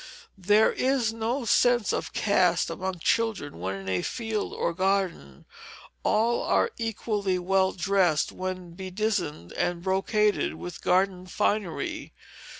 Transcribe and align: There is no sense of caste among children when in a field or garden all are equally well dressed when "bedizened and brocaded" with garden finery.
There 0.35 0.73
is 0.73 1.13
no 1.13 1.45
sense 1.45 1.93
of 1.93 2.11
caste 2.11 2.71
among 2.71 2.97
children 3.01 3.59
when 3.59 3.75
in 3.75 3.87
a 3.87 4.01
field 4.01 4.51
or 4.51 4.73
garden 4.73 5.45
all 6.01 6.41
are 6.41 6.71
equally 6.79 7.37
well 7.37 7.71
dressed 7.71 8.31
when 8.31 8.71
"bedizened 8.71 9.53
and 9.53 9.83
brocaded" 9.83 10.55
with 10.55 10.81
garden 10.81 11.27
finery. 11.27 12.13